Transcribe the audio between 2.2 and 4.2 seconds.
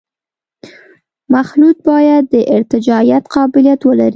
د ارتجاعیت قابلیت ولري